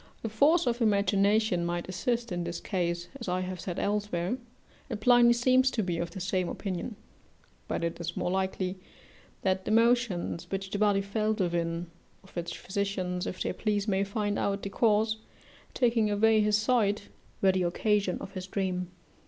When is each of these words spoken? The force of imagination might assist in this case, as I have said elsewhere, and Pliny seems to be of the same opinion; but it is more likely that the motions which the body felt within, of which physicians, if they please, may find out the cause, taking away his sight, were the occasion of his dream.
The 0.23 0.29
force 0.29 0.65
of 0.65 0.81
imagination 0.81 1.63
might 1.63 1.87
assist 1.87 2.31
in 2.31 2.43
this 2.43 2.59
case, 2.59 3.07
as 3.19 3.27
I 3.29 3.41
have 3.41 3.59
said 3.61 3.77
elsewhere, 3.77 4.35
and 4.89 4.99
Pliny 4.99 5.31
seems 5.31 5.69
to 5.69 5.83
be 5.83 5.99
of 5.99 6.09
the 6.09 6.19
same 6.19 6.49
opinion; 6.49 6.95
but 7.67 7.83
it 7.83 7.99
is 8.01 8.17
more 8.17 8.31
likely 8.31 8.79
that 9.43 9.63
the 9.65 9.69
motions 9.69 10.49
which 10.49 10.71
the 10.71 10.79
body 10.79 11.01
felt 11.01 11.39
within, 11.39 11.85
of 12.23 12.35
which 12.35 12.57
physicians, 12.57 13.27
if 13.27 13.43
they 13.43 13.53
please, 13.53 13.87
may 13.87 14.03
find 14.03 14.39
out 14.39 14.63
the 14.63 14.69
cause, 14.71 15.17
taking 15.75 16.09
away 16.09 16.41
his 16.41 16.57
sight, 16.57 17.09
were 17.39 17.51
the 17.51 17.61
occasion 17.61 18.17
of 18.21 18.31
his 18.31 18.47
dream. 18.47 18.87